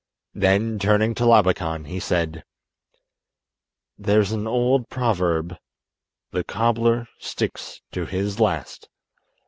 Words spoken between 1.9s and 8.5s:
said: "There is an old proverb, 'The cobbler sticks to his